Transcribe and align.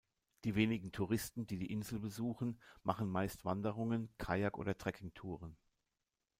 Die 0.45 0.55
wenigen 0.55 0.91
Touristen, 0.91 1.45
die 1.45 1.59
die 1.59 1.71
Insel 1.71 1.99
besuchen, 1.99 2.59
machen 2.81 3.07
meist 3.07 3.45
Wanderungen, 3.45 4.09
Kajak- 4.17 4.57
oder 4.57 4.75
Trekking-Touren. 4.75 5.55